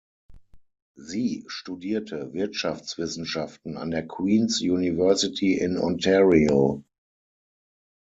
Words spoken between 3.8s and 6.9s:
der Queen’s University in Ontario.